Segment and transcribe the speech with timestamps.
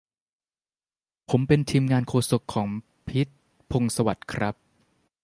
[1.29, 2.67] ผมเป็นทีมงานโฆษกของ
[3.07, 3.37] พิชญ์
[3.71, 4.55] พงษ์สวัสดิ์ ครับ